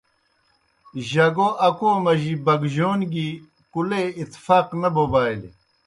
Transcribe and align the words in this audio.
جگو 1.09 1.47
اکو 1.67 1.89
مجی 2.03 2.33
بگجون 2.45 2.99
گیْ 3.13 3.29
کُلے 3.73 4.03
اتفاق 4.21 4.67
نہ 4.81 4.89
بوبالیْ۔ 4.93 5.49